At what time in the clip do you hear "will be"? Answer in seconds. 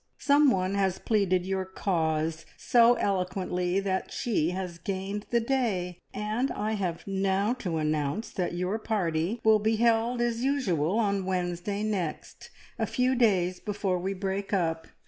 9.43-9.75